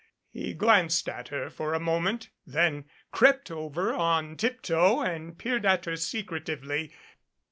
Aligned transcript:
He 0.31 0.55
glanced 0.55 1.07
at 1.07 1.27
her 1.27 1.51
for 1.51 1.75
a 1.75 1.79
moment, 1.79 2.31
then 2.43 2.85
crept 3.11 3.51
over 3.51 3.93
on 3.93 4.35
tip 4.35 4.63
toe 4.63 5.01
and 5.01 5.37
peered 5.37 5.63
at 5.63 5.85
her 5.85 5.95
secretively. 5.95 6.91